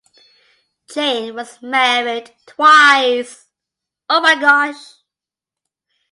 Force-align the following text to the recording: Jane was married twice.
Jane 0.91 1.35
was 1.35 1.61
married 1.61 2.35
twice. 2.47 3.45